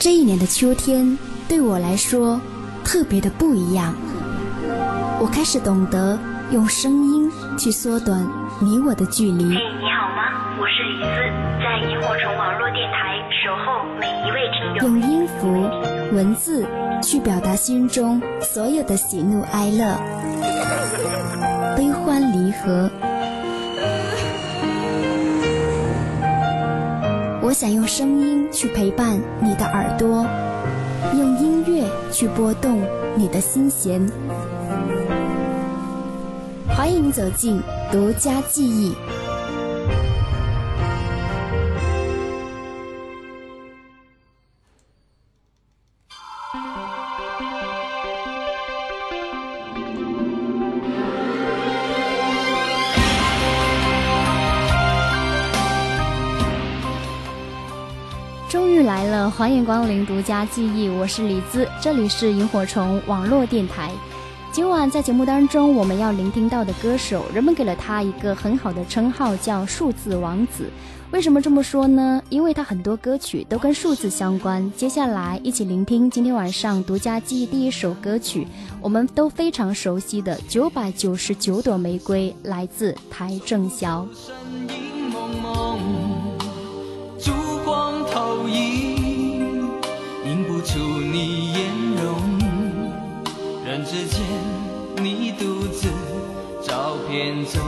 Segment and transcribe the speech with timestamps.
[0.00, 2.40] 这一年的秋天对我来说
[2.82, 3.94] 特别的不一样。
[5.20, 6.18] 我开始懂得
[6.50, 8.26] 用声音去缩短
[8.62, 9.44] 你我的距离。
[9.44, 10.56] 嘿，你好吗？
[10.58, 11.20] 我是李斯，
[11.62, 14.88] 在萤火虫网络电台守候每一位听众。
[14.88, 15.68] 用音符、
[16.16, 16.66] 文字
[17.02, 20.00] 去表达心中所有的喜怒哀乐、
[21.76, 22.90] 悲欢离合。
[27.50, 30.24] 我想用声音去陪伴你的耳朵，
[31.18, 32.80] 用音乐去拨动
[33.16, 34.00] 你的心弦。
[36.68, 37.60] 欢迎走进
[37.90, 38.94] 独家记忆。
[59.40, 63.90] 欢迎光临独家记忆，我是李子，这里是萤火虫网络电台。
[64.52, 70.68] 今晚在节目当中，我们要聆听到的歌手，人们给了他一个很好的称号，叫数字王子。
[71.10, 72.22] 为什么这么说呢？
[72.28, 74.70] 因为他很多歌曲都跟数字相关。
[74.76, 78.46] 接下来一起聆听今天晚上独家记忆第一首歌曲，
[78.82, 84.06] 我们都非常熟悉的《九百九十九朵玫瑰》，来自台正宵。
[90.62, 91.70] 出你颜
[92.02, 92.38] 容，
[93.64, 94.20] 人只见
[94.96, 95.88] 你独自
[96.62, 97.60] 照片中。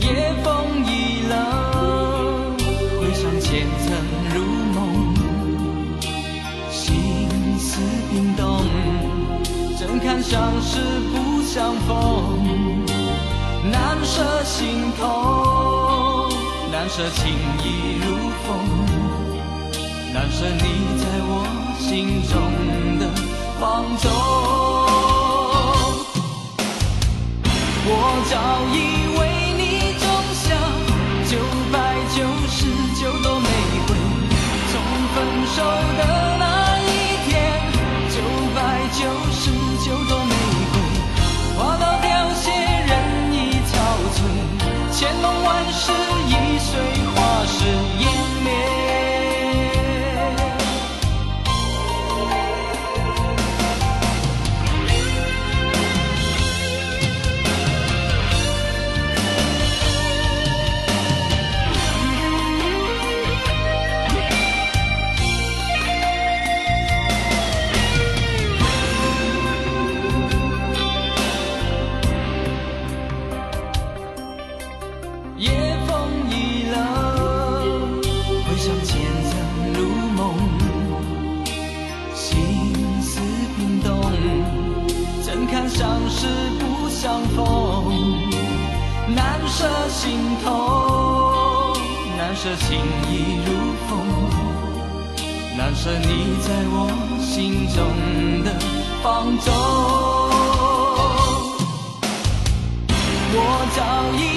[0.00, 2.56] 夜风已冷，
[3.00, 3.96] 回想前尘
[4.34, 4.36] 如
[4.74, 5.14] 梦，
[6.70, 8.44] 心思冰冻，
[9.78, 10.78] 怎堪相识
[11.10, 12.84] 不相逢？
[13.72, 16.28] 难舍心痛，
[16.70, 17.32] 难舍情
[17.64, 18.06] 意如
[18.46, 19.03] 风。
[20.14, 20.62] 难舍你
[20.96, 21.44] 在我
[21.76, 22.40] 心中
[23.00, 23.02] 的
[23.58, 24.08] 放纵，
[27.84, 27.90] 我
[28.30, 28.32] 早
[28.72, 29.03] 已
[95.84, 96.08] 着你
[96.40, 96.88] 在我
[97.20, 98.48] 心中的
[99.02, 99.52] 放纵
[103.36, 103.38] 我
[103.76, 103.78] 早
[104.16, 104.33] 已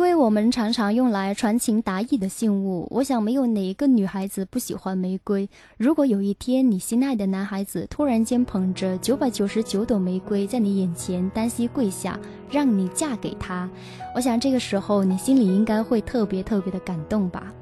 [0.00, 2.88] 瑰，我们常常用来传情达意的信物。
[2.90, 5.46] 我想，没有哪一个女孩子不喜欢玫瑰。
[5.76, 12.18] 如果有一天，你心爱的男孩子突然间捧着九百九十九朵玫瑰在你眼前单膝跪下，
[12.50, 13.68] 让你嫁给他，
[14.14, 17.52] 我想这个时候你心里应该会特别特别的感动吧。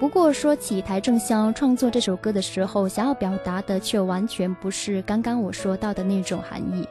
[0.00, 6.84] 不过，说起邰正宵创作这首歌的时候，想要表达的却完全不是刚刚我说到的那种含义。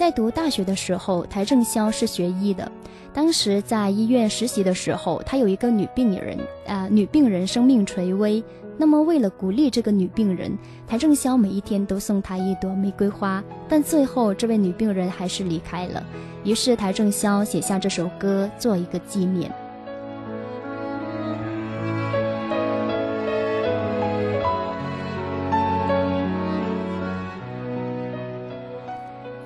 [0.00, 2.72] 在读大学的时候，邰正宵是学医的。
[3.12, 8.42] 当时在医院实习的时候，他有一个女病人，啊，女病人生命垂危。
[8.78, 10.56] 那么为了鼓励这个女病人，
[10.88, 13.44] 邰正宵每一天都送她一朵玫瑰花。
[13.68, 16.02] 但最后这位女病人还是离开了。
[16.44, 19.52] 于是邰正宵写下这首歌做一个纪念。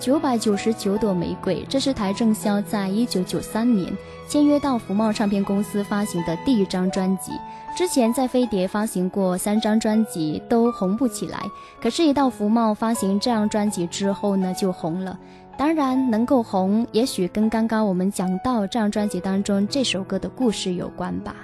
[0.04, 3.90] 九百九十九朵玫瑰，这是邰正宵在一九九三年
[4.28, 7.32] 签约到福茂唱片公司发行的第一张专辑。
[7.74, 11.40] 之前在飞碟发行过三张专辑，都红不起来。
[11.80, 15.18] 可是，一到福茂发行这张专辑之后呢，就红了。
[15.56, 21.34] 当然，能够红，也许跟刚刚我们讲到这张专辑当中这首歌的故事有关吧。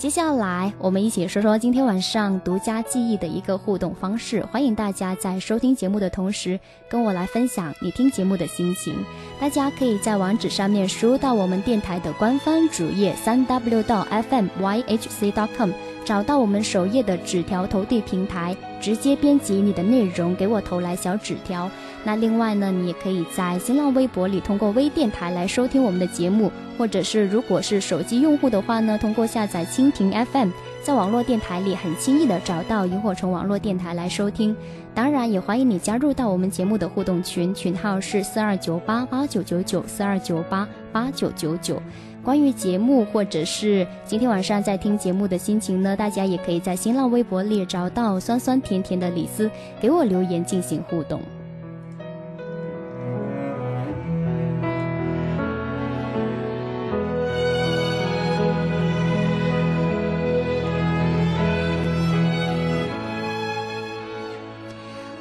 [0.00, 4.42] 接下来，我们一起说说今天晚上独家记忆的一个互动方式。
[4.46, 6.58] 欢迎大家在收听节目的同时，
[6.88, 8.94] 跟我来分享你听节目的心情。
[9.38, 15.70] 大家可以在网址上面输入到我们电台的官方主页三 w 到 fm yhc.com，
[16.02, 21.70] 找到我们首页的纸条投递平台，直接编辑你的内容给我投来小纸条。
[22.04, 26.50] 那另外呢，你也可以在新浪微博里通过微电台来收听我们的节目。
[26.78, 30.48] 或者是如果是手机用户的话呢，通过下载蜻蜓 FM，
[30.82, 34.56] 在网络电台里很轻易的找到萤火虫网络电台来收听。
[34.94, 41.82] 当然，也欢迎你加入到我们节目的互动群，群号是四二九八八九九九四二九八八九九九。
[42.24, 49.50] 关于节目或者是今天晚上在听节目的心情呢，大家也可以在新浪微博里找到酸酸甜甜的李斯，
[49.82, 51.20] 给我留言进行互动。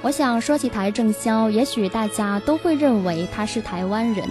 [0.09, 4.27] 我想说起台正宵，也许大家都会认为他是台湾人，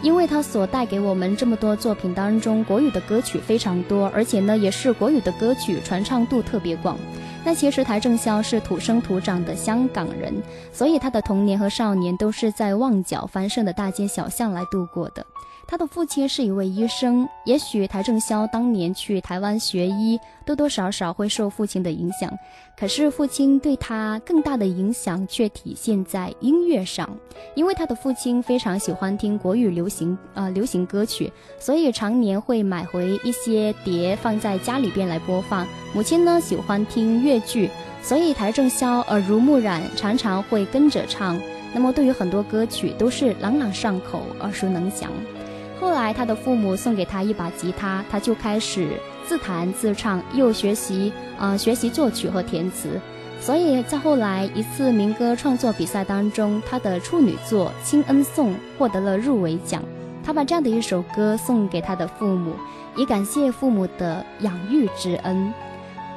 [0.00, 6.96] 因为他所带给我们这么多作品当中，国语的歌曲非常多，而且呢，也是国语的歌曲传唱度特别广。
[7.44, 10.32] 那其实台正宵是土生土长的香港人，
[10.72, 15.26] 所以他的童年和少年都是在旺角繁盛的大街小巷来度过的。
[15.68, 22.32] 他的父亲是一位医生，也许邰正宵当年去台湾学医，多多少少会受父亲的影响。
[22.78, 27.08] 可是父亲对他更大的影响却体现在音乐上，
[27.54, 35.66] 因为他的父亲非常喜欢听国语流行呃流行歌曲，所以常年会买回一些碟放在家里边来播放。
[35.94, 37.70] 母亲呢喜欢听粤剧，
[38.02, 41.40] 所以邰正宵耳濡目染，常常会跟着唱。
[41.72, 45.10] 那么对于很多歌曲都是朗朗上口，耳熟能详。
[45.80, 53.00] 后来，他的父母送给他一把吉他，他就开始自弹自唱，又学习啊学习作曲和填词。
[53.40, 59.82] 所以在后来一次民歌创作比赛当中，他的处女作《亲恩颂》获得了入围奖。
[60.24, 62.52] 他把这样的一首歌送给他的父母，
[62.96, 65.52] 以感谢父母的养育之恩。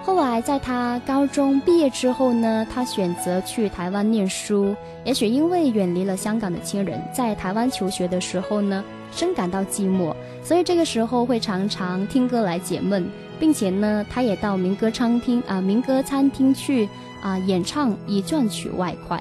[0.03, 4.75] 后来在他高中毕业之后呢，他选择去台湾念书。
[5.05, 8.83] 也许因为远离了香港的亲人，在台湾求学的时候呢。
[9.11, 16.87] 深感到寂寞，所以这个时候会常常听歌来解闷，并且呢，他也到民歌餐厅啊，民歌餐厅去
[17.19, 19.19] 啊演唱，以赚取外快。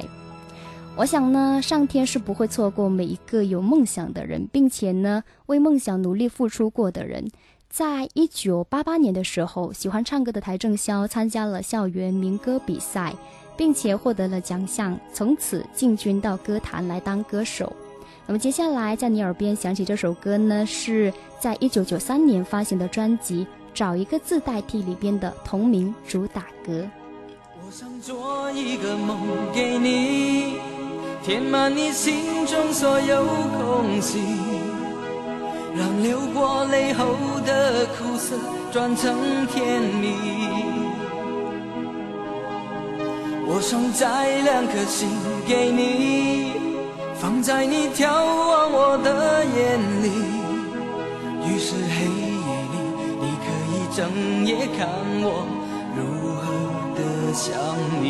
[0.94, 7.26] 我想呢，上天是不会错过每一个有梦想的人，并且呢，为梦想努力付出过的人。
[7.68, 13.14] 在一九八八年的时候，喜欢唱歌的台正宵参加了校园民歌比赛，
[13.56, 17.70] 并且获得了奖项，从此进军到歌坛来当歌手。
[18.26, 23.44] 那么接下来在你耳边响起这首歌呢，是在一九九三年发行的专辑
[23.74, 26.88] 《找一个字代替》里边的同名主打歌。
[27.64, 29.18] 我想做一个梦
[29.54, 30.54] 给你，
[31.22, 34.20] 填满你心中所有空隙，
[35.76, 37.04] 让流过泪后
[37.46, 38.36] 的苦涩
[38.72, 40.14] 转成甜蜜。
[43.46, 45.08] 我想摘两颗心
[45.46, 46.52] 给你。
[47.20, 50.06] 放在你眺望我的眼里，
[51.44, 52.76] 于是黑夜里，
[53.20, 53.98] 你可以整
[54.46, 54.86] 夜看
[55.20, 55.26] 我
[55.96, 55.98] 如
[56.38, 56.46] 何
[56.94, 56.98] 的
[57.34, 57.48] 想
[58.00, 58.06] 你。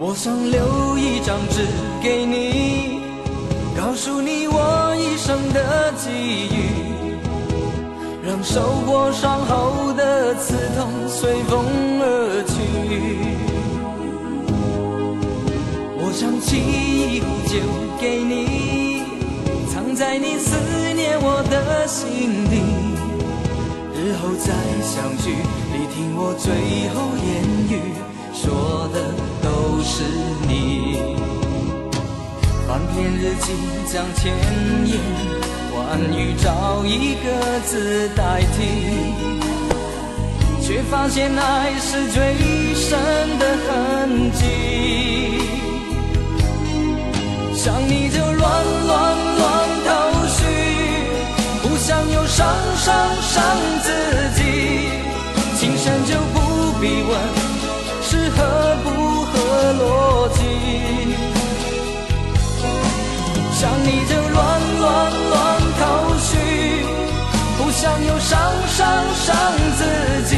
[0.00, 1.66] 我想留一张纸
[2.02, 3.02] 给你，
[3.76, 6.08] 告诉你我一生的际
[6.48, 7.16] 遇，
[8.26, 11.64] 让受过伤后的刺痛随风
[12.00, 12.54] 而去。
[15.98, 17.58] 我想起一壶酒
[18.00, 19.04] 给你，
[19.70, 20.56] 藏在你思
[20.94, 22.56] 念我的心底，
[23.94, 25.36] 日后再相聚，
[25.70, 27.92] 你听我最后言语，
[28.32, 30.02] 说的都是
[30.48, 31.35] 你。
[32.76, 33.52] 翻篇日记
[33.90, 34.30] 将千
[34.86, 35.00] 言
[35.74, 38.56] 万语找一个字代替，
[40.60, 42.36] 却发现爱是最
[42.74, 42.98] 深
[43.38, 44.44] 的痕迹。
[47.54, 48.36] 想你就乱
[48.86, 49.48] 乱乱
[49.86, 50.44] 头绪，
[51.62, 52.92] 不想又伤伤
[53.22, 53.42] 伤
[53.84, 53.88] 自
[54.36, 54.42] 己。
[55.58, 57.10] 情深就不必问
[58.02, 58.90] 是合不
[59.24, 59.34] 合
[59.80, 61.05] 逻辑。
[67.86, 69.34] 想又伤伤伤
[69.78, 69.84] 自
[70.24, 70.36] 己，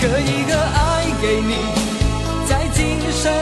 [0.00, 1.56] 刻一个爱给你，
[2.46, 3.32] 在今生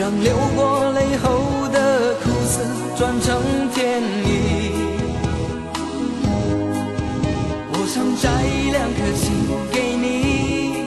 [0.00, 2.64] 让流过泪后的苦涩
[2.96, 3.36] 转成
[3.74, 4.72] 甜蜜。
[7.70, 8.30] 我想摘
[8.72, 9.30] 两颗星
[9.70, 10.86] 给你，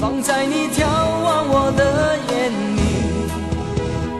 [0.00, 2.80] 放在你眺望我的眼里。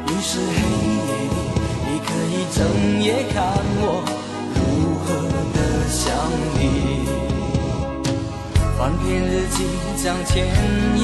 [0.04, 0.60] 于是黑
[1.00, 1.36] 夜里，
[1.88, 2.60] 你可以整
[3.02, 3.40] 夜看
[3.80, 4.04] 我
[4.54, 4.60] 如
[5.00, 5.06] 何
[5.54, 6.04] 的想
[6.58, 6.60] 你。
[8.76, 9.64] 翻篇日记，
[10.04, 10.44] 将千
[10.98, 11.02] 言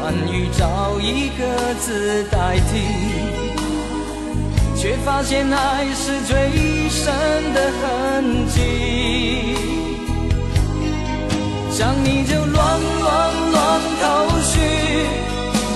[0.00, 2.80] 关于找一个字代替，
[4.74, 7.12] 却发现爱是最深
[7.52, 8.56] 的痕迹。
[11.70, 14.58] 想你就乱乱乱头绪，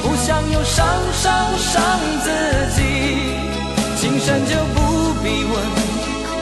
[0.03, 2.31] 不想又伤伤伤自
[2.75, 2.81] 己。
[4.01, 5.55] 情深就不必问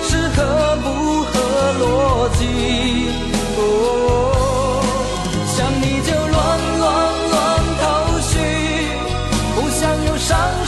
[0.05, 0.87] 是合不
[1.25, 1.33] 合
[1.81, 1.85] 逻
[2.39, 2.41] 辑。
[3.59, 3.61] 哦，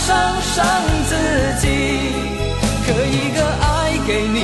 [0.06, 0.64] 伤伤
[1.08, 1.12] 自
[1.60, 1.66] 己。
[2.86, 4.38] 刻一个爱给你，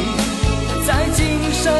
[0.87, 1.71] 在今生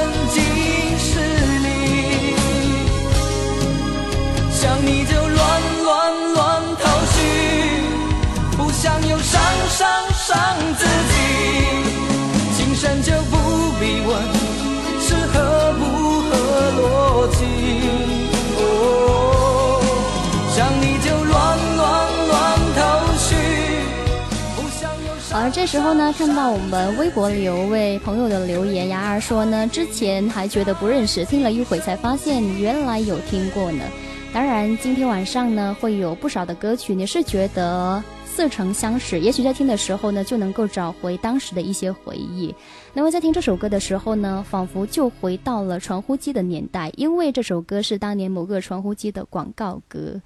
[25.53, 33.85] 这时候呢，看到我们微博里有位朋友的留言，牙儿说呢，之前还觉得不认识，听了一会才发现原来有听过呢。
[34.33, 42.55] 当然，今天晚上呢会有不少的歌曲，你是觉得似曾相识，也许在听的时候呢就能够找回当时的一些回忆。
[42.95, 50.21] 那么在听这首歌的时候呢，仿佛就回到了传呼机的年代，因为这首歌是当年某个传呼机的广告歌。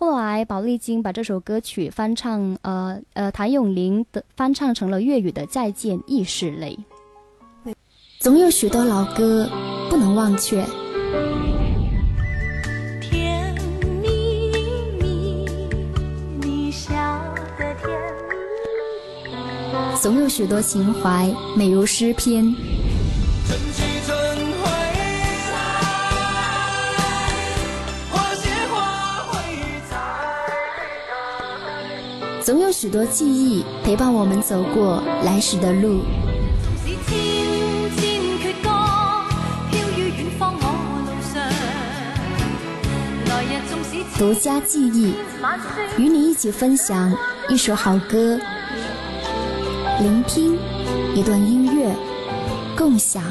[0.00, 6.78] 后来，宝丽金把这首歌曲翻唱，呃呃，谭咏麟的翻唱成了粤语的《再见亦是泪》。
[8.18, 9.46] 总有许多老歌
[9.90, 10.64] 不能忘却，
[13.02, 13.54] 甜
[14.00, 14.08] 蜜
[15.02, 15.46] 蜜，
[16.40, 16.90] 你笑
[17.58, 17.90] 得甜
[19.30, 20.00] 蜜。
[20.00, 22.42] 总有许多情怀美如诗篇。
[32.50, 36.00] 总有许多记忆陪伴我们走过来时的路。
[36.84, 37.16] 是千
[37.96, 38.68] 千闕歌，
[39.70, 40.64] 飄於遠方我
[41.06, 41.40] 路上。
[43.28, 45.64] 來日縱使獨家記憶，晚雪
[45.96, 47.16] 與你一起分享
[47.48, 48.36] 一首好歌，
[50.00, 50.58] 聆听
[51.14, 51.94] 一段音乐，
[52.76, 53.22] 共享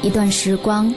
[0.00, 0.94] 一段时光。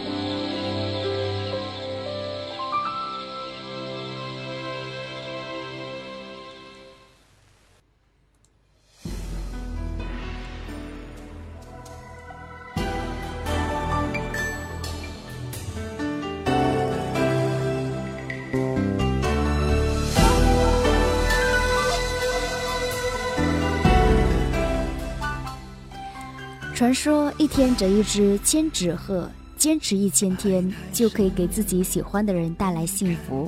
[26.87, 33.45] 传说一天折一只千纸鹤，坚持一千天就可以给自己喜欢的人带来幸福。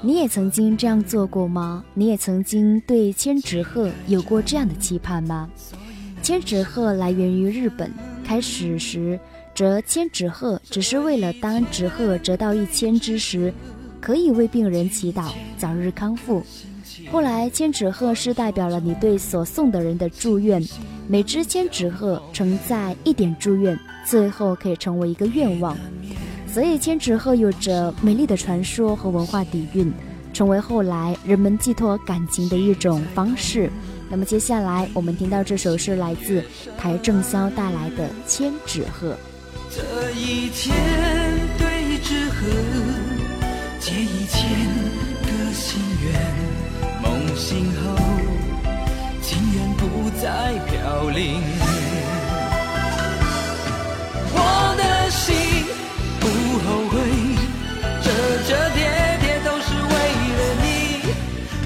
[0.00, 1.84] 你也曾经这样做过吗？
[1.92, 5.50] 你也曾经对千纸鹤有过这样的期盼吗？
[6.22, 7.92] 千纸鹤来源于日本，
[8.24, 9.20] 开始时
[9.54, 13.52] 折千纸鹤只是为了当纸鹤折到一千只时，
[14.00, 16.42] 可以为病人祈祷早日康复。
[17.10, 20.62] 后来，千纸鹤是代表了你对所送的人的祝愿，
[21.06, 25.76] 每只千纸鹤承载一点祝愿，最后可以成为一个愿望。
[26.46, 29.92] 所以，千纸鹤有着美丽的传说和文化底蕴，
[30.32, 33.70] 成为后来人们寄托感情的一种方式。
[34.10, 36.44] 那么，接下来我们听到这首是来自
[36.76, 39.12] 台正宵带来的《千纸鹤》。
[39.70, 40.74] 这一千
[41.56, 42.46] 对纸鹤，
[43.80, 45.11] 结一千
[50.22, 50.28] 在
[50.68, 51.42] 飘零。
[54.30, 54.38] 我
[54.78, 55.34] 的心
[56.20, 56.24] 不
[56.62, 56.94] 后悔，
[58.04, 58.06] 折
[58.46, 58.78] 折叠
[59.18, 59.94] 叠都是为
[60.38, 60.64] 了你。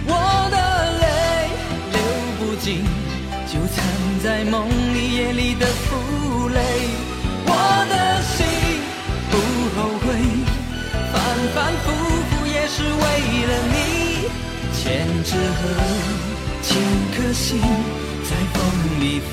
[0.09, 0.11] 我
[0.51, 0.57] 的
[1.03, 1.05] 泪
[1.93, 2.01] 流
[2.39, 2.67] 不尽，
[3.47, 3.85] 就藏
[4.25, 4.55] 在梦
[4.95, 6.59] 里夜里的负累。
[7.45, 7.53] 我
[7.93, 7.95] 的
[8.33, 8.37] 心
[9.31, 9.35] 不
[9.77, 10.07] 后悔，
[11.13, 11.15] 反
[11.55, 11.85] 反复
[12.31, 13.05] 复也是为
[13.51, 13.77] 了你。
[14.73, 14.83] 千
[15.25, 15.63] 纸鹤，
[16.63, 16.73] 千
[17.13, 17.61] 颗心
[18.29, 18.61] 在风
[19.01, 19.25] 里飞。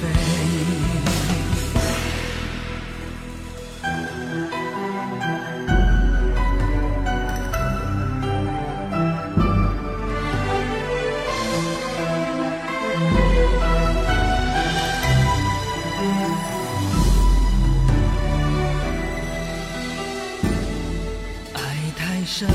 [21.54, 21.58] 爱
[21.98, 22.48] 太深，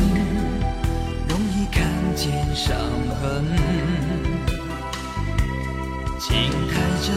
[1.28, 1.82] 容易看
[2.14, 2.76] 见伤
[3.20, 3.44] 痕；
[6.28, 6.36] 情
[6.68, 7.08] 太真，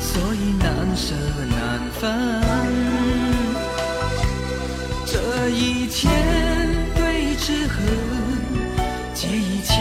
[0.00, 0.66] 所以难
[0.96, 1.14] 舍
[1.48, 1.56] 难
[1.92, 2.02] 分。
[5.06, 6.10] 这一千
[6.96, 7.74] 对纸鹤，
[9.14, 9.76] 结一千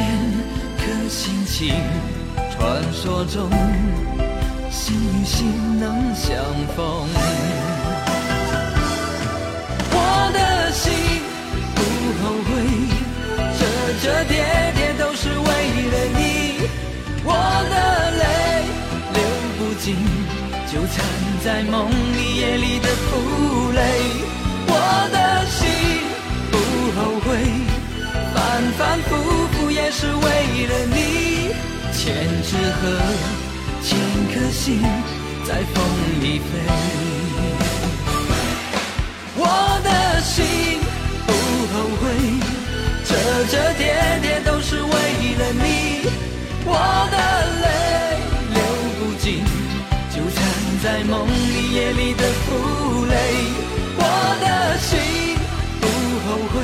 [0.78, 1.74] 颗心情。
[2.52, 3.50] 传说中，
[4.70, 6.36] 心与心能相
[6.76, 7.10] 逢。
[19.86, 19.96] 不尽，
[20.74, 21.06] 就藏
[21.44, 23.80] 在梦里夜里的负累。
[24.68, 24.74] 我
[25.14, 25.62] 的心
[26.50, 26.58] 不
[26.98, 27.28] 后悔，
[28.34, 28.36] 反
[28.80, 29.10] 反复
[29.52, 30.26] 复也是为
[30.66, 30.98] 了你。
[31.94, 32.02] 千
[32.42, 32.50] 纸
[32.82, 32.82] 鹤，
[33.84, 33.88] 千
[34.34, 34.82] 颗心
[35.48, 35.78] 在风
[36.20, 36.50] 里飞。
[39.38, 39.46] 我
[39.84, 39.90] 的
[40.22, 40.34] 心
[41.28, 41.30] 不
[41.72, 42.04] 后悔，
[43.06, 43.10] 折
[43.52, 43.84] 折叠
[44.24, 44.90] 叠都是为
[45.38, 45.64] 了你。
[46.68, 46.74] 我
[47.12, 47.16] 的
[47.62, 47.65] 泪
[50.86, 53.16] 在梦里夜里的负累。
[53.98, 54.02] 我
[54.40, 54.94] 的心
[55.82, 55.84] 不
[56.24, 56.56] 后悔，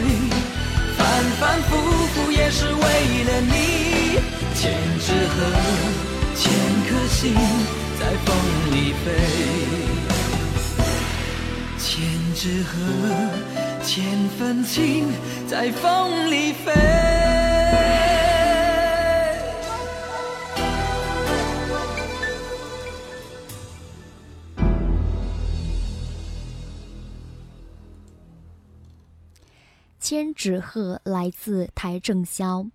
[0.96, 1.02] 反
[1.40, 1.70] 反复
[2.14, 2.84] 复也是为
[3.24, 4.22] 了你。
[4.54, 4.62] 千
[5.00, 5.36] 纸鹤，
[6.36, 6.54] 千
[6.86, 7.34] 颗心
[8.00, 8.30] 在风
[8.72, 9.06] 里飞。
[11.80, 11.90] 千
[12.36, 12.78] 纸鹤，
[13.84, 14.06] 千
[14.38, 15.08] 份情
[15.50, 16.72] 在风里飞。
[30.12, 32.65] 千纸鹤来自台正宵。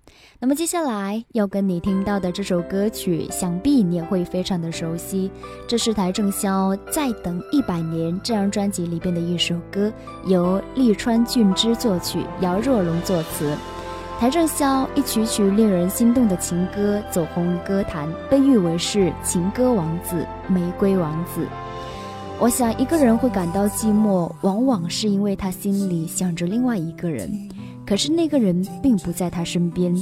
[0.40, 5.31] 那么接下来要跟你听到的这首歌曲，想必你也会非常的熟悉。
[5.68, 9.92] 这是台正宵《再等一百年》这张专辑里边的一首歌，
[10.25, 13.55] 由利川俊之作曲，姚若龙作词。
[14.18, 21.46] 台正宵一曲曲令人心动的情歌走红歌坛，被誉为是情歌王子、玫瑰王子。
[22.38, 27.31] 我想，一个人会感到寂寞，往往是因为他心里想着另外一个人，
[27.87, 29.94] 可是那个人并不在他身边。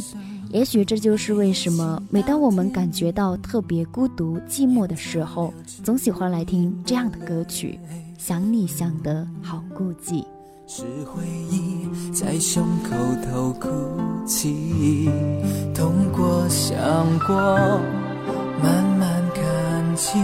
[0.51, 7.79] 也许这就是为什么，每当我们感觉到特别孤独、寂寞的时候，总喜欢来听这样的歌曲，
[8.23, 10.23] 《想你想得好孤寂》。
[10.67, 12.97] 是回忆在胸口
[13.31, 13.69] 头哭
[14.27, 15.09] 泣，
[15.75, 16.77] 痛过想
[17.27, 17.37] 过，
[18.63, 20.21] 慢慢看清，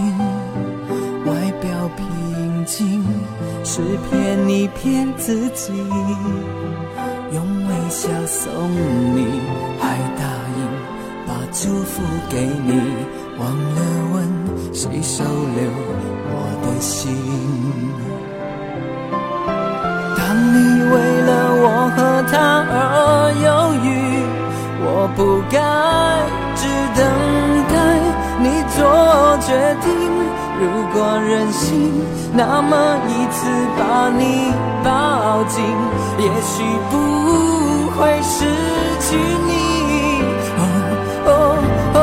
[1.31, 3.01] 外表平静
[3.63, 5.71] 是骗你骗自己，
[7.31, 8.51] 用微笑送
[9.15, 9.39] 你，
[9.79, 10.23] 还答
[10.57, 10.61] 应
[11.25, 12.81] 把祝福给你，
[13.39, 13.79] 忘了
[14.13, 14.15] 问
[14.73, 15.71] 谁收留
[16.27, 17.15] 我的心。
[20.17, 20.19] 当
[20.53, 20.55] 你
[20.91, 21.29] 为了
[21.63, 21.65] 我
[21.95, 21.97] 和
[22.29, 22.33] 他
[22.67, 22.75] 而
[23.41, 23.47] 犹
[23.85, 23.87] 豫，
[24.83, 25.55] 我不该
[26.57, 26.61] 只
[26.93, 26.99] 等
[27.71, 27.73] 待
[28.43, 28.77] 你做
[29.39, 29.49] 决
[29.81, 29.89] 定，
[30.61, 31.91] 如果任性，
[32.33, 35.65] 那么一次把你抱紧，
[36.19, 36.93] 也许不
[37.97, 38.45] 会失
[39.01, 39.51] 去你。
[40.59, 40.61] 哦
[41.25, 41.29] 哦
[41.95, 41.97] 哦，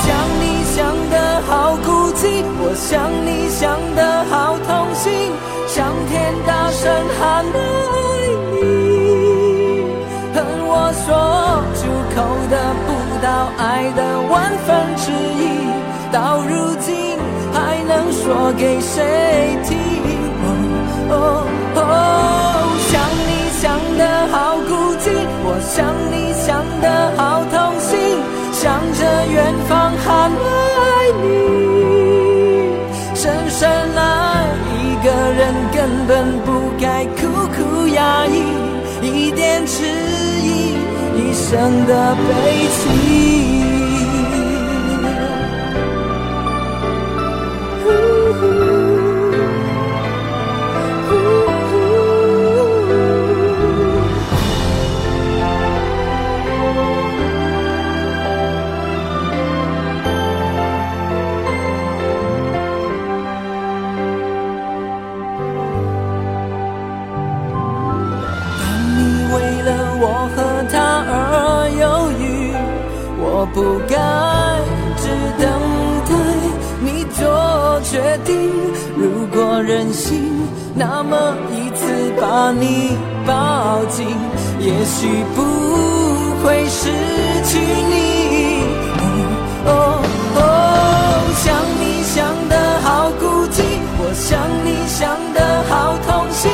[0.00, 0.08] 想
[0.40, 0.42] 你
[0.72, 0.78] 想
[1.10, 1.14] 得
[1.46, 2.24] 好孤寂，
[2.62, 2.88] 我想
[3.26, 5.30] 你想得好痛心，
[5.68, 7.54] 向天大声喊爱
[8.54, 8.56] 你，
[10.32, 10.72] 恨我
[11.04, 11.06] 说
[11.76, 11.80] 出
[12.16, 12.16] 口
[12.48, 12.88] 得不
[13.20, 15.68] 到爱的万分之一，
[16.10, 17.09] 到如今
[17.52, 19.78] 还能说给谁听？
[21.10, 21.14] 哦
[21.74, 21.84] 哦哦，
[22.90, 22.92] 想
[23.26, 23.62] 你想
[23.98, 25.04] 得好孤寂，
[25.44, 25.76] 我想
[26.10, 26.48] 你想
[26.80, 26.86] 得
[27.16, 27.90] 好痛心，
[28.52, 29.34] 向着远
[29.68, 31.24] 方喊爱你。
[33.14, 34.00] 深深爱
[34.72, 35.40] 一个人
[35.74, 36.10] 根本
[36.46, 36.48] 不
[36.80, 37.20] 该苦
[37.54, 37.58] 苦
[37.88, 38.34] 压抑，
[39.02, 39.84] 一点迟
[40.42, 40.74] 疑，
[41.16, 42.28] 一生的悲
[42.78, 43.89] 戚。
[73.60, 73.94] 不该
[74.96, 75.44] 只等
[76.08, 76.14] 待
[76.80, 78.50] 你做决定。
[78.96, 80.16] 如果任性，
[80.74, 81.84] 那么一次
[82.18, 82.96] 把你
[83.26, 84.06] 抱紧，
[84.60, 85.42] 也许不
[86.42, 86.88] 会失
[87.44, 88.64] 去你。
[89.66, 90.00] 哦
[90.36, 90.40] 哦，
[91.36, 92.16] 想你想
[92.48, 93.60] 得好孤寂，
[93.98, 96.50] 我想你想得好痛心，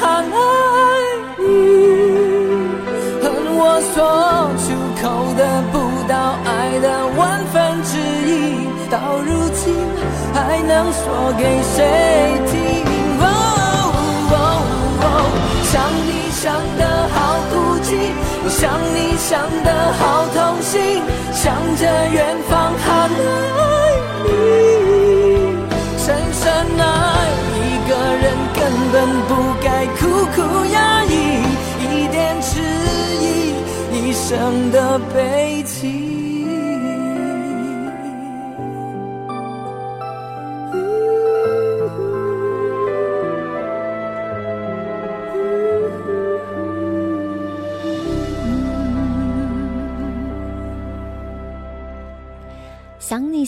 [0.00, 0.34] 大声喊爱
[1.38, 1.42] 你，
[3.22, 3.24] 恨
[3.56, 3.60] 我
[3.94, 3.96] 说
[4.58, 4.64] 出
[5.00, 5.04] 口
[5.36, 5.40] 得
[5.72, 5.74] 不
[6.08, 7.20] 到爱的万
[7.52, 8.30] 分之一，
[8.90, 9.64] 到如今
[10.34, 11.76] 还能说给谁
[12.46, 12.54] 听？
[13.20, 13.24] 哦
[14.30, 14.34] 哦
[15.02, 15.04] 哦，
[15.64, 15.74] 想
[16.06, 16.44] 你想
[16.78, 16.82] 得
[17.14, 17.16] 好
[17.50, 17.88] 孤寂，
[18.48, 18.60] 想
[18.94, 23.10] 你想得好痛心，想着远方喊爱
[24.24, 24.28] 你。
[25.98, 26.44] 深深
[26.78, 26.84] 爱
[28.92, 31.10] 本不该苦苦压抑，
[31.82, 32.60] 一点迟
[33.20, 33.24] 疑，
[33.92, 36.05] 一生的悲情。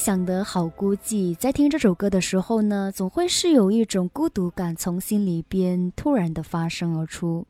[0.08, 7.46] 想得好孤寂，在听这首歌的时候呢，总会是有一种孤独感从心里边突然的发生而出。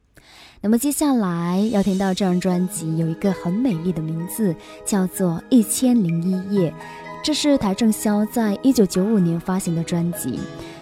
[0.60, 6.68] 那么接下来要听到这张专辑，有一个很美丽的名字，叫做《一千零一夜》，
[7.22, 10.40] 这是邰正宵在一九九五年发行的专辑。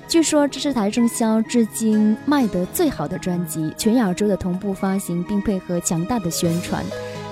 [0.09, 6.83] 据说这是邰正宵至今卖得最好的专辑，全亚洲的同步发行，并配合强大的宣传。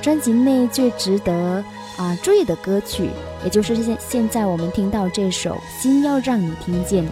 [0.03, 1.65] 专辑内最值得
[1.97, 3.09] 啊注意的歌曲，
[3.45, 7.05] 也就是现现在我们听到这首《心要让你听见》，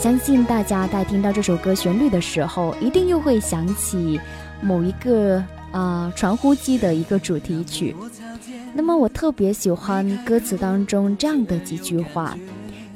[0.00, 4.20] 相信大家在听到这首歌旋律的时候，一定又会想起
[4.60, 7.94] 某一个啊传呼机的一个主题曲。
[8.74, 12.36] 那么我特别喜欢歌词当中这样的几句话：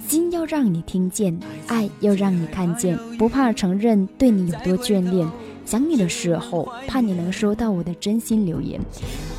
[0.07, 5.29] 心要让你听见，爱要让你看见，不怕承认对你有多眷恋。
[5.65, 8.81] 想你的时候，怕你能收到我的真心留言。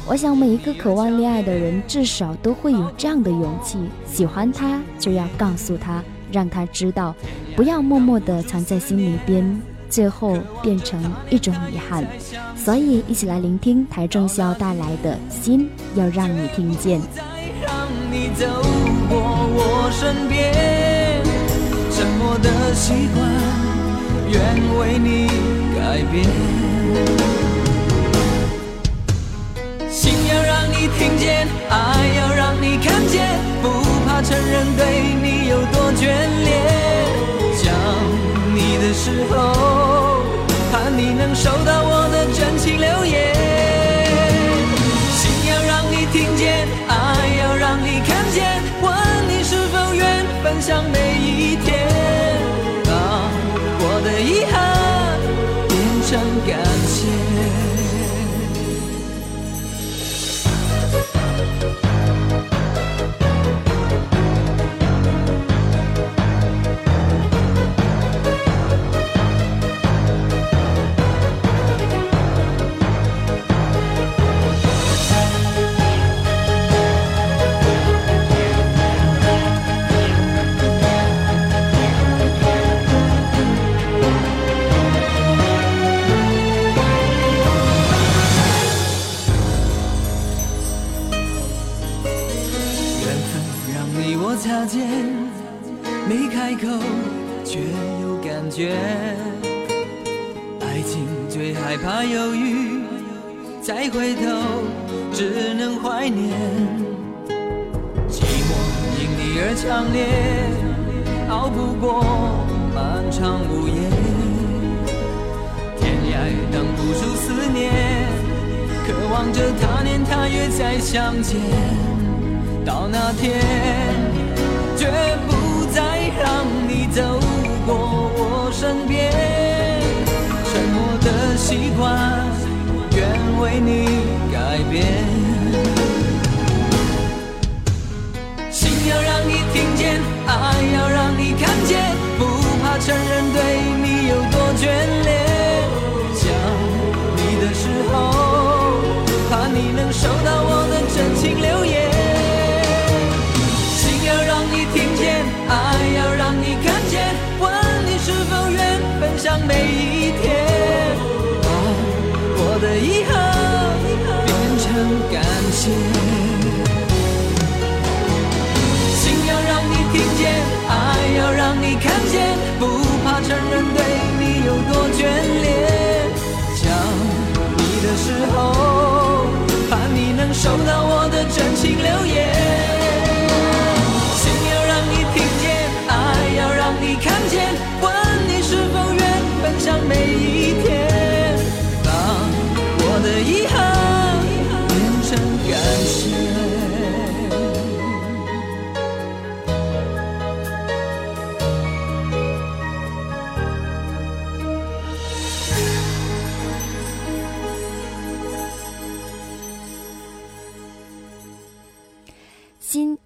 [0.06, 7.16] 我想每一个渴望恋爱的人，至少都会有这样的勇气：喜欢他就要告诉他，让他知道，
[7.56, 12.06] 不要默默地藏在心里边，最后变成一种遗憾。
[12.56, 17.00] 所以，一起来聆听邰正宵带来的《心要让你听见》。
[17.16, 17.24] 再
[17.66, 18.46] 让你走
[19.08, 21.24] 过我身边，
[21.92, 23.24] 沉默我的习惯，
[24.32, 24.42] 愿
[24.78, 25.28] 为你
[25.78, 27.33] 改变。
[30.24, 31.76] 心要让你听见，爱
[32.18, 33.28] 要让你看见，
[33.62, 33.68] 不
[34.08, 36.08] 怕承认对你有多眷
[36.46, 36.54] 恋。
[37.58, 37.74] 想
[38.56, 40.24] 你的时候，
[40.72, 43.36] 盼你能收到我的真情留言。
[45.12, 46.94] 心要让你听见，爱
[47.42, 48.96] 要让你看见，问
[49.28, 51.86] 你是否愿分享每一天，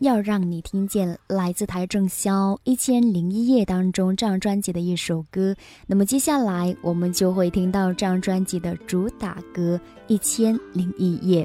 [0.07, 5.53] 要让你听见，来自台正宵《一千零一夜》当中这张专辑的一首歌。
[5.85, 11.43] 那么接下来我们就会听到这张专辑的主打歌《一千零一夜》。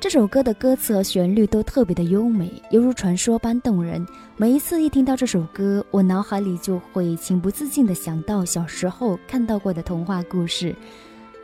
[0.00, 4.04] 这首歌的歌词和旋律都特别的优美，犹如传说般动人。
[4.36, 10.74] 每一次一听到这首歌，我脑海里就会情不自禁地想到小时候看到过的童话故事。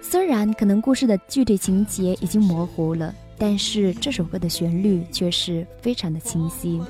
[0.00, 3.14] 虽然可能故事的具体情节已经模糊了。
[3.38, 6.80] 但是这首歌的旋律却是非常的清晰，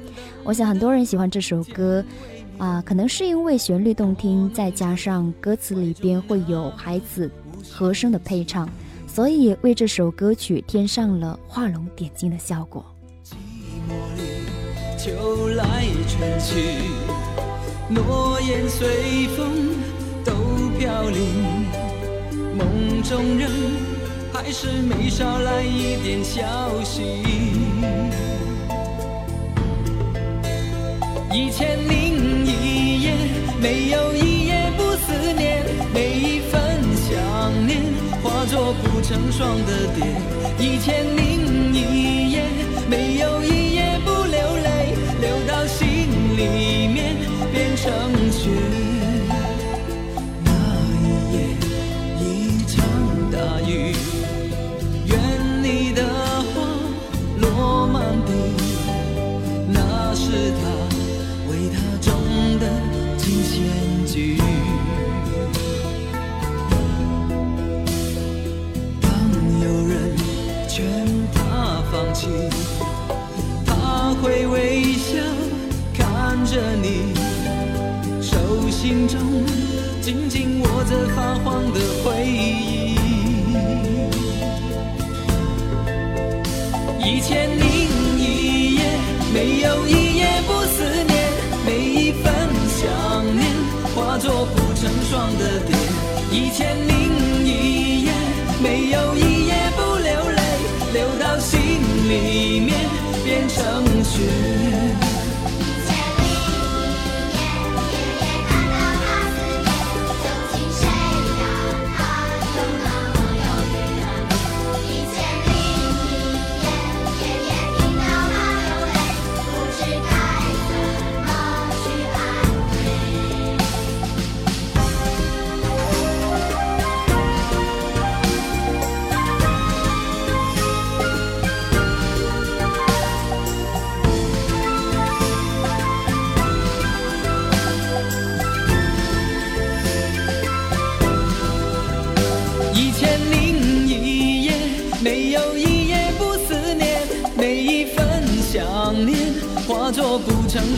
[0.45, 2.05] 我想很多人喜欢这首歌，
[2.57, 7.31] 啊、可能是因为旋律动听，再加上歌词里边会有孩子
[7.71, 8.69] 和声的配唱，
[9.07, 12.85] 所以为这首歌曲添上了画龙点睛的效果。
[14.97, 16.63] 秋来春去，
[17.89, 19.51] 诺言随风
[20.25, 20.33] 都
[20.79, 21.67] 飘零。
[22.57, 23.51] 梦中人
[24.47, 26.41] 还是没捎来一点消
[26.85, 27.03] 息。
[31.33, 33.15] 一千零一夜，
[33.61, 36.63] 没有一夜不思念，每一份
[36.95, 37.83] 想念
[38.23, 40.07] 化作不成双的蝶。
[40.65, 42.45] 一千零一夜，
[42.89, 46.07] 没有一夜不流泪，流到心
[46.37, 47.17] 里面
[47.53, 48.76] 变成雪。
[76.57, 77.13] 着你
[78.23, 78.39] 手，
[78.71, 79.21] 心中
[80.01, 82.97] 紧紧握着发黄的回忆。
[87.05, 87.67] 一千零
[88.17, 88.81] 一夜，
[89.35, 91.31] 没有一夜不思念，
[91.67, 92.33] 每一份
[92.79, 92.89] 想
[93.37, 93.45] 念
[93.95, 95.77] 化作不成双的蝶。
[96.33, 98.13] 一千零一夜，
[98.63, 100.41] 没有一夜不流泪，
[100.95, 101.61] 流到心
[102.09, 102.75] 里面
[103.27, 104.66] 变成雪。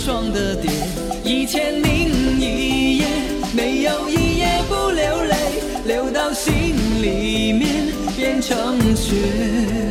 [0.09, 0.71] 成双的蝶，
[1.23, 3.05] 一千零一夜，
[3.55, 5.37] 没有一夜不流泪，
[5.85, 7.85] 流到心里面
[8.17, 9.88] 变成雪。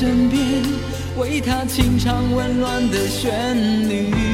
[0.00, 0.62] 身边
[1.16, 4.27] 为他清唱温暖的旋律。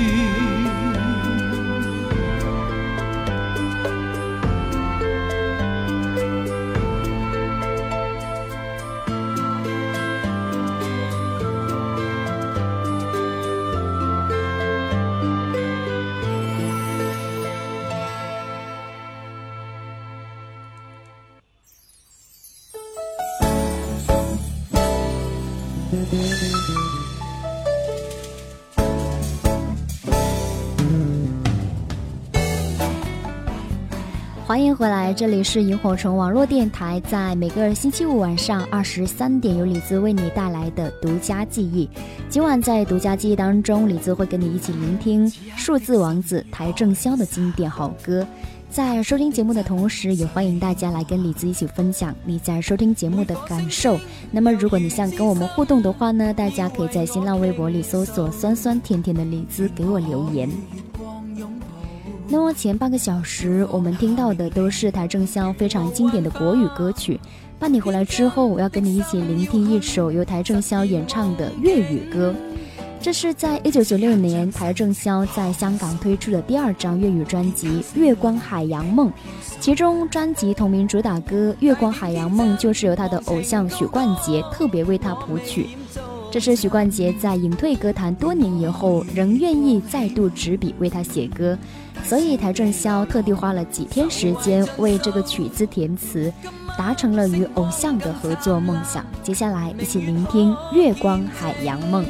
[34.46, 41.88] 欢迎回来，这里是萤火虫网络电台，在每个星期五晚上二十三点，由李子为你带来的独家记忆。
[42.28, 48.24] 今晚在独家记忆当中，李子会跟你一起聆听数字王子邰正宵的经典好歌。
[48.74, 53.96] 在收听节目的同时，也欢迎大家来跟李子一起分享你在收听节目的感受。
[54.32, 60.50] 那么，如果你想跟我们互动的话呢，大家可以在新浪微博里搜索“酸酸甜甜的李子”给我留言。
[62.26, 67.20] 那么前半个小时，我们听到的都是邰正宵非常经典的国语歌曲。
[67.60, 72.34] 伴你回来之后，我要跟你一起聆听一首由邰正宵演唱的粤语歌。
[73.04, 79.08] 这是在一九九六年邰正宵在香港推出的第二张粤语专辑《月光海洋梦》，
[79.60, 85.66] 其中专辑同名主打歌《月光海洋梦》就是由他的偶像许冠杰特别为他谱曲。
[86.30, 91.58] 这是许冠杰在隐退歌坛多年以后，仍愿意再度执笔为他写歌。
[92.04, 96.32] 所以邰正宵特地花了几天时间为这个曲子填词，
[96.78, 99.04] 达成了与偶像的合作梦想。
[99.22, 102.02] 接下来一起聆听《月光海洋梦》。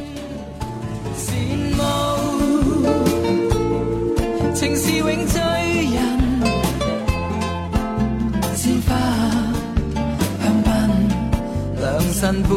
[4.54, 5.40] 情是永醉
[5.94, 5.96] 人，
[8.54, 8.90] 鲜花
[10.42, 10.66] 香槟，
[11.80, 12.50] 良辰伴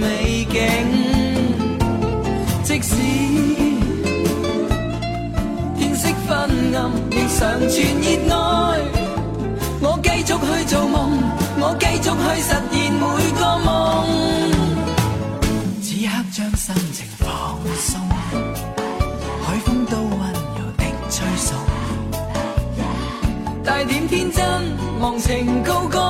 [0.00, 0.02] 美
[0.50, 0.54] 景。
[2.62, 2.90] 即使
[5.78, 6.02] 天色。
[6.26, 6.32] 昏
[6.74, 6.78] 暗
[7.10, 8.43] 亦常存热爱，
[25.14, 26.00] 忘情高歌，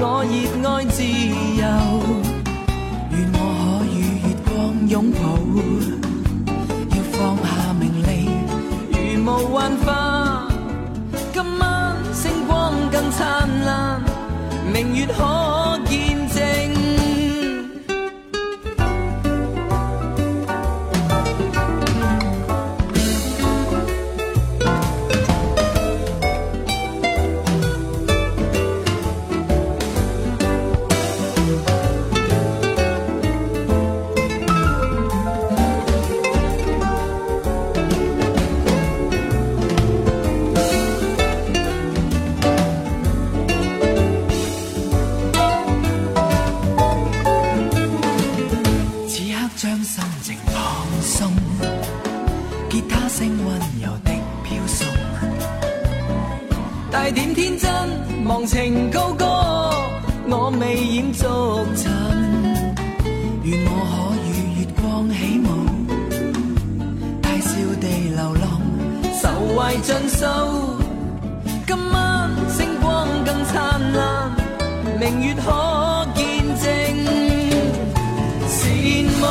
[0.00, 1.62] 我热爱自由，
[3.12, 3.38] 愿我
[3.78, 3.96] 可与
[4.26, 4.50] 月光
[4.88, 5.20] 拥抱。
[6.90, 8.10] 要放下名利
[8.90, 10.48] 如无幻化，
[11.32, 14.02] 今晚星光更灿烂，
[14.72, 15.22] 明月可
[58.40, 59.26] 忘情高歌，
[60.26, 61.24] 我未染逐
[61.76, 61.92] 尘。
[63.44, 63.92] 愿我可
[64.24, 64.28] 与
[64.60, 65.14] 月光起
[65.44, 65.46] 舞，
[67.20, 67.84] 大笑地
[68.16, 68.42] 流浪，
[69.20, 70.24] 愁怀尽收。
[71.66, 74.32] 今晚星光更灿烂，
[74.98, 76.24] 明月可见
[76.56, 76.64] 证
[78.48, 78.56] 羡
[79.20, 79.22] 慕。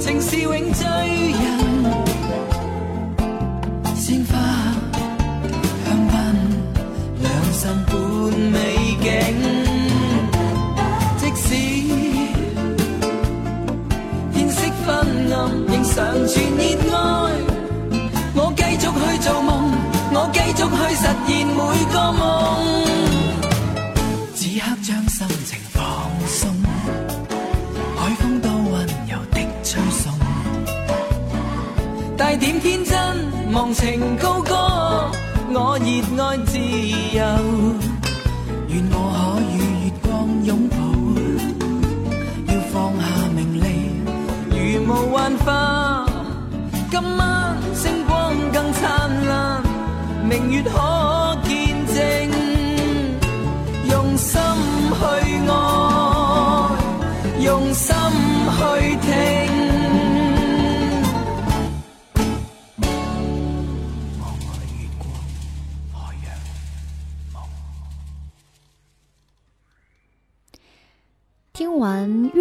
[0.00, 0.86] 情是永醉
[1.36, 1.44] 人，
[3.94, 4.32] 鲜花
[7.58, 7.94] 良辰伴
[8.52, 8.56] 美
[9.02, 9.06] 景。
[11.18, 11.46] 即使
[14.32, 14.88] 天色昏
[15.32, 15.36] 暗，
[15.66, 15.94] 仍常
[16.28, 16.62] 存热
[16.94, 16.96] 爱。
[18.34, 19.50] 我繼續去做夢，
[20.14, 21.58] 我繼續去實現每
[21.92, 22.22] 個夢。
[24.36, 25.82] 此刻將心情放
[26.28, 26.40] 鬆，
[27.96, 30.14] 海風都溫柔的吹送，
[32.16, 32.96] 帶點天真，
[33.52, 35.10] 忘情高歌，
[35.60, 35.90] 我热
[36.22, 37.20] 爱自由。
[38.68, 39.18] 愿我可
[39.50, 40.08] 与月光
[40.44, 40.76] 拥抱，
[42.46, 43.02] 要放下
[43.34, 43.66] 名利，
[44.50, 44.56] 如
[44.86, 46.06] 无幻化。
[46.90, 49.60] 今晚星光更灿烂，
[50.28, 50.70] 明月可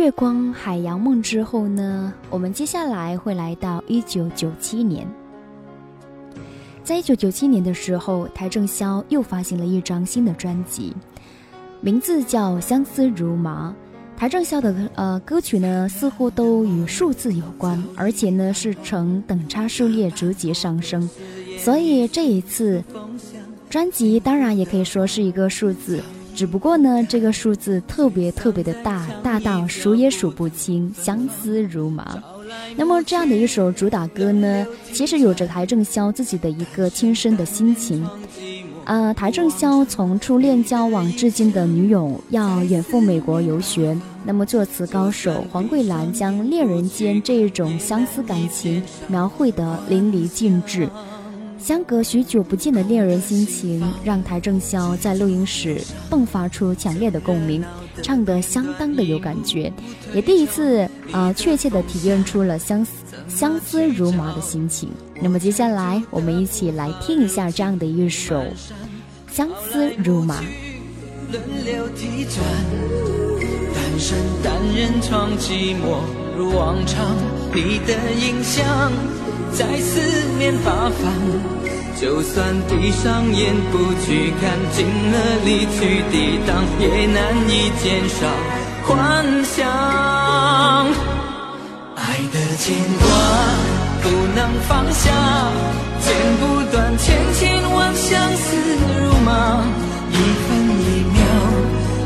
[0.07, 5.05] 月光海洋梦》之后呢，我们接下来会来到一九九七年。
[6.81, 10.95] 在一九九七年的时候，邰正宵又发行了一张新的专辑，
[11.81, 13.75] 名字叫《相思如麻》。
[14.17, 21.09] 邰正宵的呃歌曲呢，似乎都与数字有关，而且呢是呈等差数列逐级上升，
[21.59, 22.81] 所以这一次
[23.69, 26.01] 专辑当然也可以说是一个数字。
[26.37, 32.21] 只不过呢，这个数字特别特别的大，大到数也数不清，相思如麻。
[32.75, 34.63] 那么这样的一首主打歌呢，
[34.93, 38.07] 其实有着邰正宵自己的一个亲身的心情。
[38.85, 50.87] 呃，邰正宵从初恋交往至今的女友要远赴美国游学，那么作词高手黄桂兰将恋人间这一种相思感情描绘得淋漓尽致。
[51.57, 57.63] 相隔许久不见的恋人心情，让邰正宵在录音室迸发出强烈的共鸣，
[58.01, 59.71] 唱得相当的有感觉，
[60.13, 60.81] 也第一次
[61.11, 62.91] 啊、呃确切的体验出了相思
[63.27, 64.89] 相思如麻的心情。
[65.21, 68.39] 那么接下来我们一起来听一下这样的一首
[69.31, 70.41] 《相思如麻》。
[74.75, 75.97] 人闯寂寞
[76.37, 77.15] 如往常，
[77.51, 78.91] 你的影像
[79.53, 80.01] 在四
[80.37, 81.13] 面八方。
[81.99, 88.27] 就算闭上眼不去看，尽了力去抵挡，也难以减少
[88.85, 89.65] 幻想。
[91.95, 92.65] 爱的牵
[92.99, 93.07] 挂
[94.03, 95.11] 不能放下，
[95.99, 96.41] 剪不
[96.71, 97.43] 断千千
[97.73, 98.45] 万相思
[99.01, 99.65] 如麻，
[100.11, 100.47] 一分
[100.85, 101.17] 一秒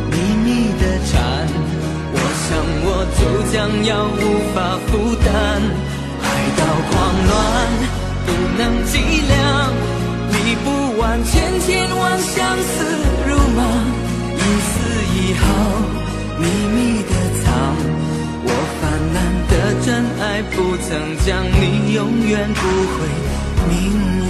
[0.09, 0.13] 秘
[0.45, 0.47] 密
[0.79, 1.19] 的缠，
[2.13, 2.47] 我想
[2.85, 2.87] 我
[3.19, 3.19] 就
[3.51, 4.23] 将要无
[4.55, 4.91] 法负
[5.25, 5.29] 担，
[6.89, 6.91] 狂
[7.27, 7.33] 乱
[8.25, 8.91] 不能计
[9.27, 9.37] 量，
[10.31, 10.67] 理不
[10.99, 12.73] 完千千万相思
[13.27, 13.59] 如麻，
[14.37, 14.71] 一丝
[15.15, 15.43] 一毫
[16.39, 16.43] 秘
[16.75, 17.13] 密的
[17.43, 17.45] 藏。
[18.43, 18.49] 我
[18.79, 18.81] 泛
[19.13, 19.17] 滥
[19.49, 19.53] 的
[19.85, 19.87] 真
[20.19, 20.89] 爱，不曾
[21.25, 22.61] 将你，永远不
[22.93, 22.97] 会
[23.69, 23.71] 明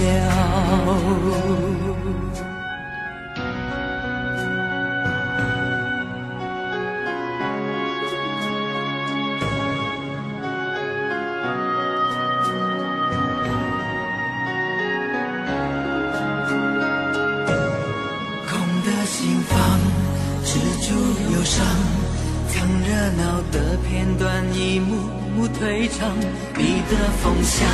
[25.42, 26.16] 幕幕退场，
[26.56, 27.66] 你的风向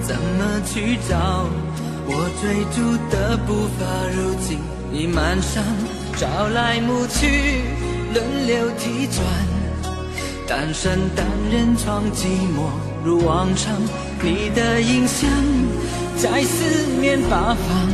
[0.00, 1.48] 怎么去找？
[2.06, 3.84] 我追逐的步伐，
[4.14, 4.60] 如今
[4.92, 5.64] 已满上，
[6.16, 7.62] 朝来暮去，
[8.14, 9.26] 轮流踢转。
[10.46, 12.70] 单身单人闯寂寞
[13.02, 13.74] 如往常，
[14.22, 15.28] 你的影像
[16.16, 17.90] 在四面八方。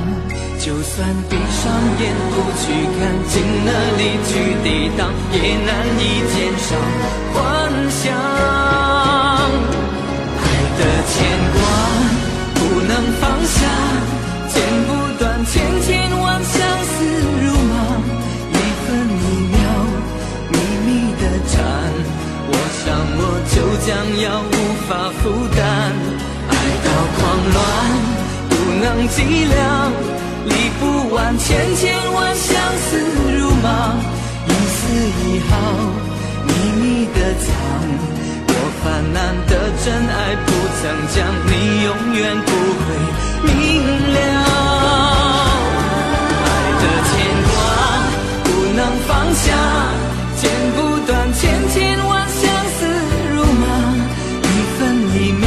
[0.59, 4.31] 就算闭上眼不去看，尽了力去
[4.63, 6.77] 抵挡，也难以减少
[7.33, 7.41] 幻
[7.89, 8.60] 想。
[13.47, 13.59] 下，
[14.49, 14.55] 剪
[14.87, 14.89] 不
[15.19, 15.89] 断千千
[16.21, 16.93] 万相思
[17.43, 17.73] 如麻，
[18.53, 19.57] 一分一秒
[20.53, 20.55] 秘
[20.87, 20.89] 密
[21.21, 21.59] 的缠，
[22.49, 22.85] 我想
[23.19, 23.21] 我
[23.53, 23.55] 就
[23.87, 23.89] 将
[24.23, 24.53] 要无
[24.89, 25.23] 法负
[25.57, 25.59] 担。
[26.49, 26.53] 爱
[26.85, 27.19] 到狂
[27.55, 27.57] 乱
[28.49, 29.59] 不能计量。
[30.43, 32.89] 理不完千千万相思
[33.39, 33.95] 如麻，
[34.49, 35.51] 一丝一毫
[36.47, 36.49] 秘
[36.81, 37.47] 密的藏，
[38.83, 39.53] 泛滥的
[39.85, 40.49] 真爱不
[40.81, 40.83] 曾
[41.15, 42.51] 讲，你永远不
[42.81, 42.87] 会
[43.45, 43.49] 明
[44.15, 44.19] 了。
[46.45, 46.49] 爱
[46.81, 47.13] 的牵
[47.47, 47.53] 挂
[48.45, 49.47] 不能放下，
[50.41, 50.43] 剪
[50.75, 51.77] 不断千千
[52.07, 52.41] 万相
[52.79, 52.79] 思
[53.35, 53.63] 如麻，
[54.43, 54.47] 一
[54.79, 54.81] 分
[55.15, 55.45] 一秒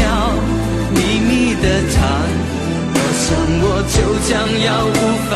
[0.94, 1.98] 秘密的缠。
[2.96, 3.26] 我想
[3.64, 3.96] 我就
[4.30, 4.32] 将
[4.62, 5.32] 要无法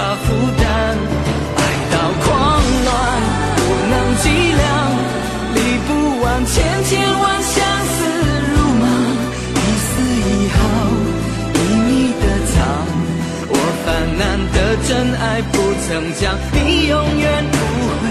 [15.51, 17.57] 不曾讲，你永远不
[17.99, 18.03] 会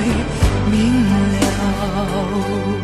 [0.70, 0.74] 明
[1.10, 2.75] 了。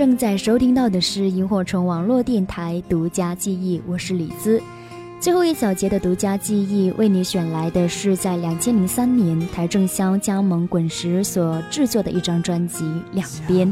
[0.00, 4.58] 正在收听到的是萤火虫网络电台独家记忆，我是李兹。
[5.20, 12.82] 最后一小节的独家记忆为你选来的是在两千零三年台正宵加盟滚石所制作的一张专辑
[13.12, 13.68] 《两边》。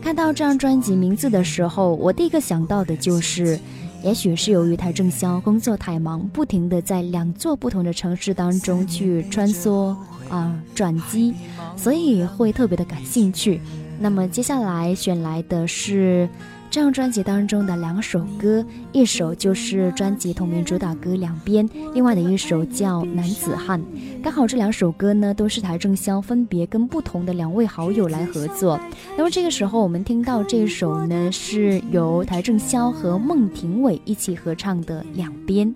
[0.00, 3.58] 看到这张专辑名字的时候，我第一个想到的就是，
[4.04, 9.96] 也许是由于台正宵工作太忙，不停的在两座不同的城市当中去穿梭
[10.28, 11.34] 啊转机，
[11.76, 13.60] 所以会特别的感兴趣。
[13.98, 16.28] 那么接下来选来的是
[16.68, 23.80] 这张专辑当中的两首歌，一首就是专辑同名主打歌《两边》，另外的一首叫《男子汉》。
[24.22, 28.78] 刚好这两首歌呢，都是台正宵分别跟不同的两位好友来合作。
[29.16, 35.68] 那么这个时候我们听到这首呢，是由台正宵和孟庭苇一起合唱的《两边》。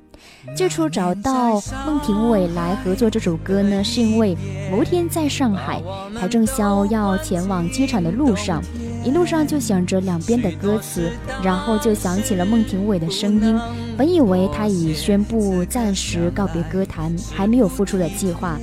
[0.55, 4.37] 最初找到孟庭苇来合作这首歌呢，是因为
[4.71, 5.83] 某天在上海，
[6.15, 8.63] 台正宵要前往机场的路上，
[9.05, 11.11] 一路上就想着两边的歌词，
[11.43, 13.59] 然后就想起了孟庭苇的声音。
[13.97, 18.59] 本以为他已宣布暂时告别歌坛，还没有复出的计划。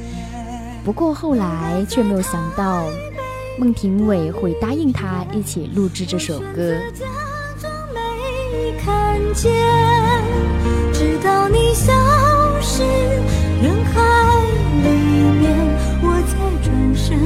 [0.83, 2.85] 不过后来却没有想到，
[3.57, 6.75] 孟庭苇会答应他一起录制这首歌。
[10.93, 11.93] 直到你消
[12.61, 12.81] 失
[13.61, 14.41] 人海
[14.81, 14.89] 里
[15.39, 15.45] 面，
[16.01, 17.17] 我才转身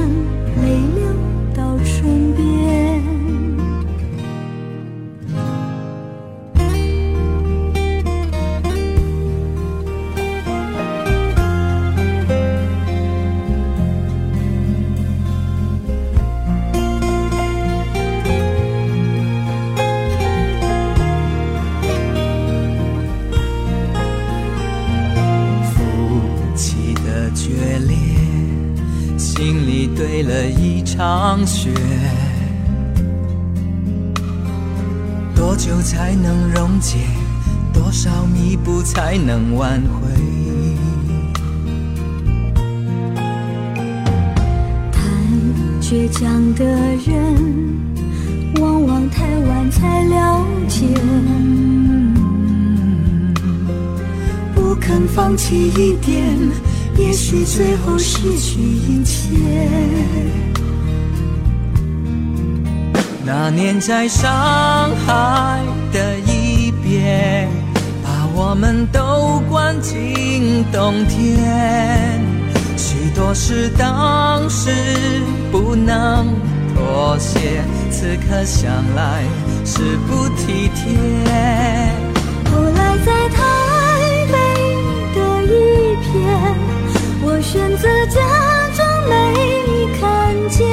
[30.22, 31.70] 了一场雪，
[35.34, 36.98] 多久才能溶解？
[37.72, 40.08] 多少弥补才能挽回？
[44.92, 45.00] 太
[45.80, 47.78] 倔强的人，
[48.60, 50.86] 往往太晚才了解，
[54.54, 56.71] 不肯放弃一点。
[56.96, 59.28] 也许最后失去一切。
[63.24, 64.30] 那年在上
[65.06, 65.60] 海
[65.92, 67.48] 的一别，
[68.02, 72.20] 把我们都关进冬天。
[72.76, 74.70] 许多事当时
[75.50, 76.26] 不能
[76.74, 79.24] 妥协，此刻想来
[79.64, 80.92] 是不体贴。
[82.50, 83.38] 后来在台
[84.32, 84.34] 北
[85.14, 86.61] 的一片。
[87.34, 88.20] 我选择假
[88.76, 90.68] 装没看见，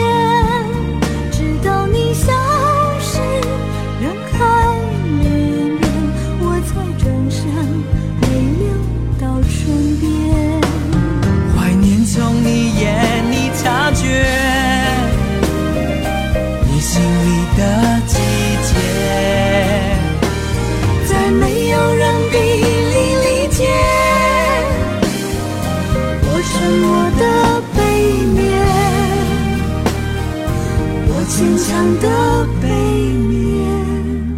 [31.98, 34.38] 的背面，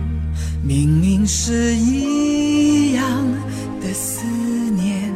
[0.64, 3.04] 明明是一样
[3.82, 4.26] 的思
[4.72, 5.14] 念，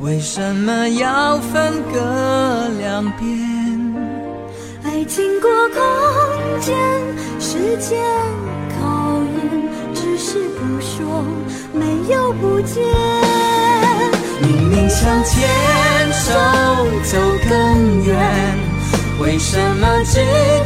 [0.00, 3.28] 为什么要分隔两边？
[4.84, 6.76] 爱经过空间、
[7.40, 7.98] 时间
[8.78, 9.38] 考验，
[9.94, 11.24] 只是不说，
[11.74, 12.84] 没有不见。
[14.40, 15.48] 明明想牵
[16.12, 16.32] 手
[17.02, 18.16] 走更远，
[19.20, 20.20] 为什么只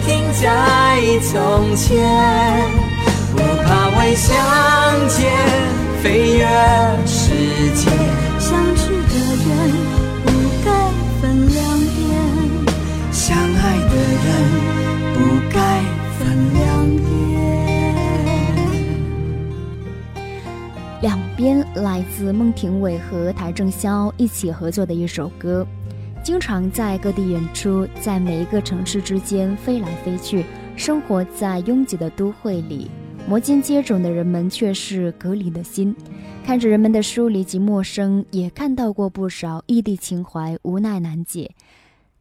[0.07, 1.97] 停在从前？
[3.35, 4.37] 不怕未相
[5.09, 5.33] 见，
[6.03, 6.45] 飞越
[7.07, 7.33] 世
[7.75, 7.91] 界。
[8.39, 9.15] 相知的
[9.47, 9.51] 人
[10.25, 10.29] 不
[10.63, 10.69] 该
[11.21, 11.61] 分两
[11.97, 12.71] 边，
[13.11, 14.27] 相爱的人
[15.15, 15.17] 不
[15.51, 15.57] 该
[16.19, 16.21] 分
[16.53, 16.63] 两
[16.97, 17.09] 边。
[21.01, 25.67] 两边来自孟庭苇和邰正宵一起合作的一首歌，
[26.23, 30.45] 经常在各地演出，在每一个城市之间飞来飞去，
[30.77, 32.89] 生活在拥挤的都会里，
[33.29, 35.95] 摩肩接踵的人们却是隔离的心。
[36.47, 41.51] 看着人们的疏离及陌生，也看到过不少异地情怀无奈难解。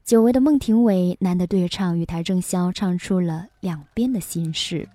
[0.03, 4.89] 久违的孟庭苇难得对唱，与邰正宵唱出了两边的心事，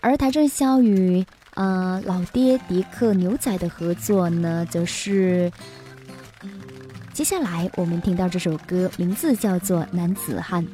[0.00, 5.50] 而邰正宵与呃老爹迪克牛仔的合作呢，则是
[7.12, 10.64] 接下来我们听到这首歌，名字叫做《男子汉》。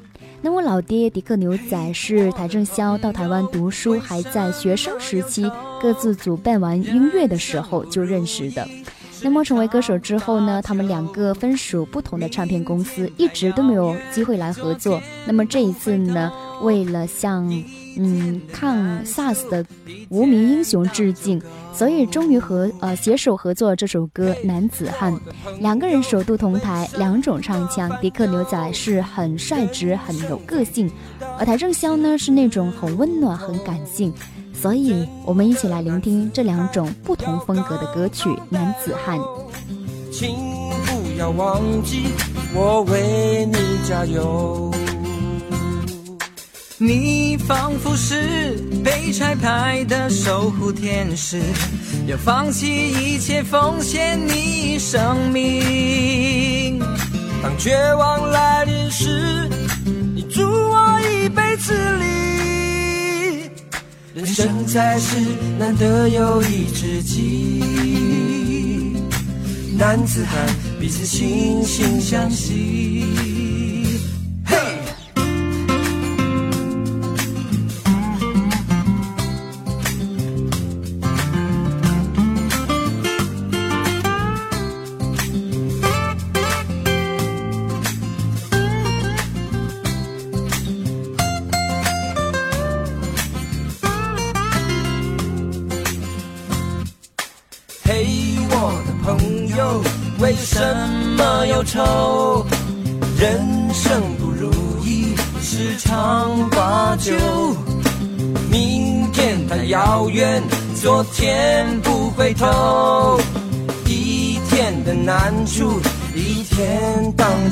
[0.40, 5.50] 那么老爹迪克牛仔是邰正宵到台湾读书，还在学生时期
[5.82, 8.64] 各自组办完音乐的时候就认识的。
[9.20, 15.02] 那么成为歌手之后呢，他们两个分属不同的唱片公司，一直都没有机会来合作。
[15.26, 16.32] 那么这一次呢，
[16.62, 17.50] 为了向
[17.98, 19.64] 嗯抗 SARS 的
[20.08, 21.42] 无名英雄致敬，
[21.74, 25.12] 所以终于和呃携手合作这首歌《男子汉》。
[25.60, 27.90] 两个人首度同台，两种唱腔。
[28.00, 30.90] 迪克牛仔是很率直、很有个性，
[31.38, 34.12] 而邰正宵呢是那种很温暖、很感性。
[34.54, 39.18] 所以，我们一起来聆听这两种不同风格的歌曲《男子汉》。
[40.10, 40.34] 请
[40.86, 42.06] 不要忘记，
[42.54, 43.56] 我为你
[43.88, 44.70] 加油。
[46.80, 51.42] 你仿佛是被拆牌的守护天使，
[52.06, 56.78] 要放弃一切奉献你生命。
[57.42, 59.50] 当绝望来临时，
[60.14, 63.50] 你助我一臂之力。
[64.14, 65.16] 人生在世，
[65.58, 67.60] 难得有一知己。
[69.76, 70.46] 男子汉，
[70.78, 73.04] 彼此惺惺相惜。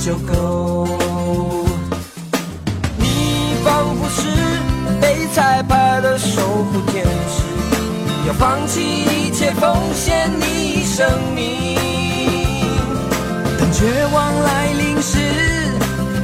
[0.06, 0.86] 就够。
[2.96, 4.22] 你仿佛是
[5.00, 7.42] 被彩排的守护天使。
[8.28, 11.04] 要放弃一切，奉献你生
[11.34, 11.76] 命。
[13.58, 15.18] 当绝望来临时，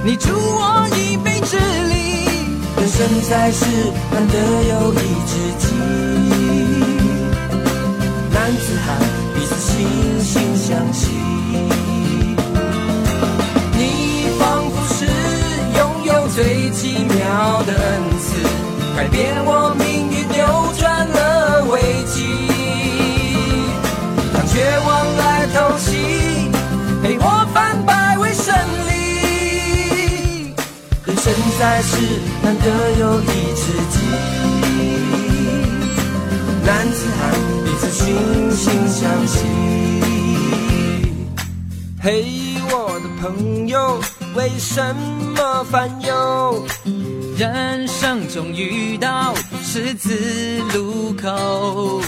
[0.05, 2.29] 你助我一臂之力。
[2.77, 3.67] 人生在世，
[4.13, 6.12] 难得有一知己。
[17.33, 17.81] 妙的恩
[18.21, 18.37] 赐，
[18.95, 20.45] 改变我命运，扭
[20.79, 22.29] 转了危机。
[24.35, 24.53] 当绝
[24.85, 25.97] 望来偷袭，
[27.03, 27.25] 陪我
[27.55, 28.55] 反败为胜
[28.87, 28.93] 利。
[31.07, 31.97] 人生在世，
[32.43, 32.67] 难得
[33.01, 33.25] 有一
[33.57, 33.97] 知己。
[36.67, 37.21] 男子汉，
[37.65, 38.05] 彼此惺
[38.53, 38.63] 惺
[38.93, 39.39] 相惜。
[42.03, 42.27] 嘿，
[42.71, 43.99] 我的朋友，
[44.35, 44.95] 为什
[45.35, 46.63] 么烦忧？
[47.37, 52.01] 人生中遇到十字路口，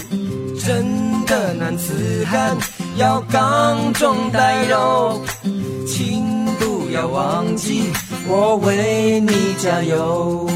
[0.58, 2.56] 真的男子汉
[2.96, 5.20] 要刚中带柔，
[5.86, 7.84] 请不要忘记
[8.28, 10.46] 我为你加油。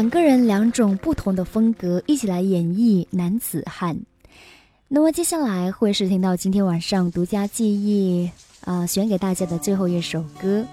[0.00, 3.94] 两个人两种不同的风格一起来演绎《男子汉》。
[4.88, 8.30] 那么接下来会是听到今天晚上独家记忆
[8.64, 10.64] 啊，选给大家的最后一首歌。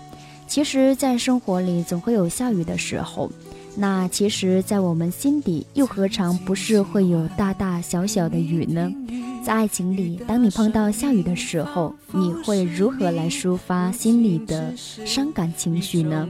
[0.47, 3.30] 其实，在生活里总会有下雨的时候，
[3.80, 8.91] 那其实，在我们心底又何尝不是会有大大小小的雨呢？
[9.45, 16.28] 在爱情里，当你碰到下雨的时候，你会如何来抒发心里的伤感情绪呢？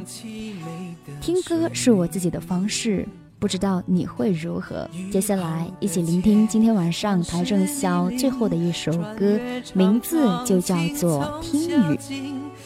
[1.22, 3.08] 听歌是我自己的方式。
[3.40, 4.90] 不知道你会如何？
[5.12, 9.40] 接下来一起聆听今天晚上邰正宵最后的一首歌，
[9.74, 11.96] 名字就叫做《听雨》。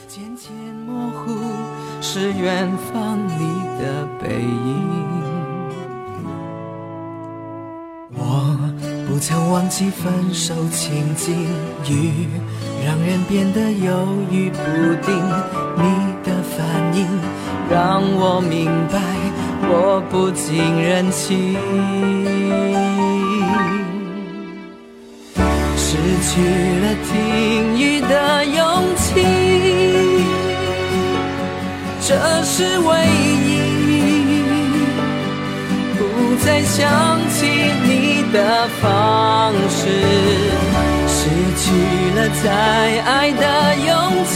[0.07, 0.51] 渐渐
[0.86, 1.32] 模糊，
[2.04, 3.45] 是远方你
[3.80, 5.02] 的背影。
[8.16, 8.58] 我
[9.08, 11.47] 不曾忘记分手情景，
[11.88, 12.28] 雨
[12.84, 14.58] 让人变得犹豫不
[15.06, 15.16] 定。
[15.78, 15.84] 你
[16.24, 16.60] 的反
[16.97, 17.08] 应
[17.70, 18.99] 让我明白。
[19.74, 21.56] 我不近人情，
[25.78, 25.95] 失
[26.28, 26.41] 去
[26.82, 28.60] 了听雨的勇
[28.97, 29.51] 气，
[32.12, 32.89] 这是唯
[33.45, 33.47] 一。
[35.97, 35.99] 不
[36.43, 36.82] 再想
[37.30, 37.47] 起
[37.86, 39.80] 你的方式，
[41.07, 41.20] 失
[41.55, 41.64] 去
[42.18, 42.45] 了再
[43.03, 43.45] 爱的
[43.88, 43.89] 勇
[44.26, 44.36] 气。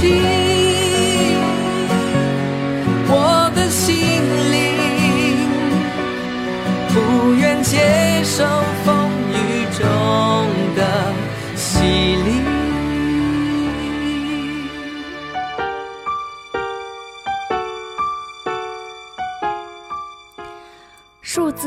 [3.10, 3.12] 我
[3.54, 3.86] 的心
[4.54, 4.54] 灵
[6.94, 6.96] 不
[7.34, 8.46] 愿接受
[8.86, 9.05] 风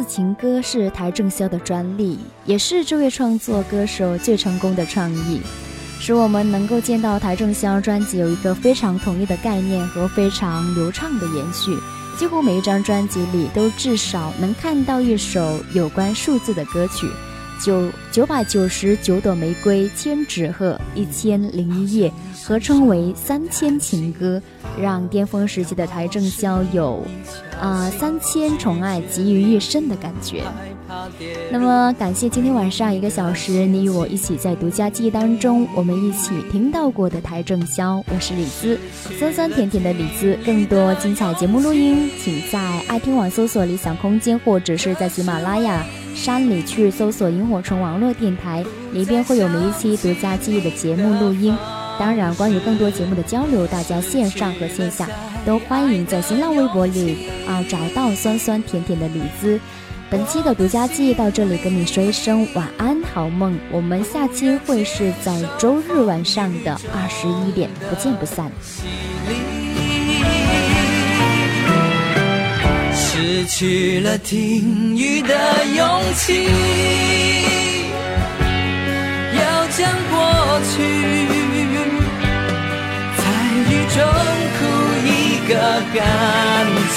[0.09, 5.43] 情歌是邰正宵的专利，也是这位创作歌手最成功的创意，
[6.01, 11.77] 使我们能够见到邰正宵专辑有一个非常统一的概念和非常流畅的延续。
[12.17, 17.07] 几乎每一张专辑里都至少能看到一首有关数字的歌曲，
[17.61, 22.13] 九九百九十九朵玫瑰，千纸鹤，一千零一夜，
[22.45, 24.41] 合称为三千情歌，
[24.81, 27.05] 让巅峰时期的台正宵有，
[27.61, 30.43] 啊三千宠爱集于一身的感觉。
[31.51, 38.03] 那么，感谢今天晚上一个小时，你与我一起在独家记忆当中，我们一起听到过的台正宵。
[38.09, 38.79] 我是李子，
[39.19, 40.39] 酸酸甜甜的李子。
[40.47, 45.85] 更多精彩节目录音，请在爱听网搜索“理想空间”，或者是在喜马拉雅
[46.19, 51.57] 山里去搜索“萤火虫网络电台”，里边会有每一期独家记忆的节目录音。
[51.97, 55.09] 当然，关于更多节目的交流，大家线上和线下
[55.47, 59.61] 都欢迎在新浪微博里啊找到酸酸甜甜的李子。
[60.11, 63.57] 本期的独家记忆到这里，跟你说一声晚安，好梦。
[63.71, 68.51] 我们下期会是在周日晚上的二十一点，不见不散。
[73.21, 75.35] 失去了听雨的
[75.75, 76.47] 勇气，
[79.35, 79.43] 要
[79.77, 80.17] 将过
[80.71, 80.73] 去
[83.17, 83.21] 在
[83.67, 83.97] 雨中
[84.55, 84.59] 哭
[85.05, 85.11] 一
[85.49, 85.53] 个
[85.93, 85.99] 干
[86.95, 86.97] 净。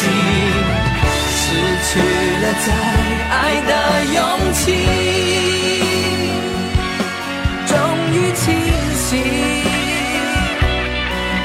[1.34, 1.42] 失
[1.90, 1.90] 去
[2.38, 2.70] 了再
[3.32, 3.72] 爱的
[4.14, 4.22] 勇
[4.54, 4.62] 气，
[7.66, 7.74] 终
[8.14, 8.46] 于清
[8.96, 9.10] 醒，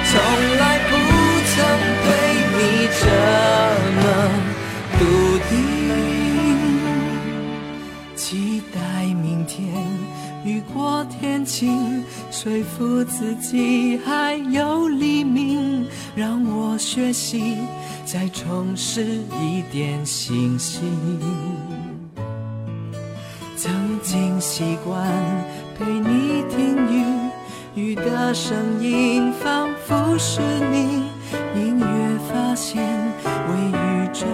[0.05, 0.13] 从
[0.59, 0.93] 来不
[1.49, 1.55] 曾
[2.05, 2.07] 对
[2.53, 2.61] 你
[3.01, 3.03] 这
[4.03, 4.05] 么
[4.99, 5.05] 笃
[5.51, 5.57] 定，
[8.15, 9.69] 期待明天
[10.45, 17.57] 雨过天晴，说服自己还有黎明，让我学习。
[18.07, 19.03] 再重拾
[19.43, 20.81] 一点信心。
[23.57, 25.13] 曾经习惯
[25.77, 27.05] 陪你听雨，
[27.75, 30.41] 雨的声音仿佛是
[30.71, 31.05] 你。
[31.57, 32.81] 隐约发现
[33.51, 34.25] 微雨中